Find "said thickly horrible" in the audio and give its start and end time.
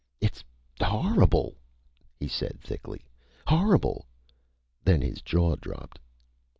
2.27-4.07